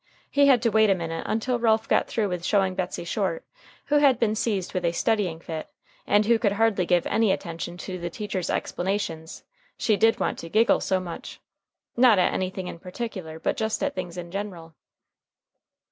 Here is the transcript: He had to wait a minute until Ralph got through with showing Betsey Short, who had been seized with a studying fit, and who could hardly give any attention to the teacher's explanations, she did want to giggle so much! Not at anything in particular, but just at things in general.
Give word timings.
He 0.31 0.47
had 0.47 0.63
to 0.63 0.71
wait 0.71 0.89
a 0.89 0.95
minute 0.95 1.25
until 1.29 1.59
Ralph 1.59 1.87
got 1.87 2.07
through 2.07 2.29
with 2.29 2.43
showing 2.43 2.73
Betsey 2.73 3.03
Short, 3.03 3.45
who 3.85 3.97
had 3.99 4.17
been 4.17 4.33
seized 4.33 4.73
with 4.73 4.83
a 4.83 4.93
studying 4.93 5.39
fit, 5.39 5.69
and 6.07 6.25
who 6.25 6.39
could 6.39 6.53
hardly 6.53 6.87
give 6.87 7.05
any 7.05 7.31
attention 7.31 7.77
to 7.85 7.99
the 7.99 8.09
teacher's 8.09 8.49
explanations, 8.49 9.43
she 9.77 9.97
did 9.97 10.19
want 10.19 10.39
to 10.39 10.49
giggle 10.49 10.79
so 10.81 10.99
much! 10.99 11.39
Not 11.95 12.17
at 12.17 12.33
anything 12.33 12.65
in 12.65 12.79
particular, 12.79 13.37
but 13.37 13.55
just 13.57 13.83
at 13.83 13.93
things 13.93 14.17
in 14.17 14.31
general. 14.31 14.73